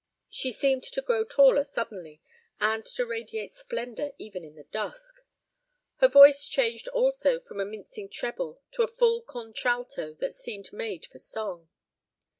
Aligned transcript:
She 0.31 0.51
seemed 0.51 0.81
to 0.85 1.01
grow 1.03 1.23
taller 1.23 1.63
suddenly, 1.63 2.23
and 2.59 2.83
to 2.87 3.05
radiate 3.05 3.53
splendor 3.53 4.13
even 4.17 4.43
in 4.43 4.55
the 4.55 4.63
dusk. 4.63 5.17
Her 5.97 6.07
voice 6.07 6.47
changed 6.47 6.87
also 6.87 7.39
from 7.39 7.59
a 7.59 7.65
mincing 7.65 8.09
treble 8.09 8.59
to 8.71 8.81
a 8.81 8.87
full 8.91 9.21
contralto 9.21 10.15
that 10.15 10.33
seemed 10.33 10.73
made 10.73 11.05
for 11.05 11.19
song. 11.19 11.69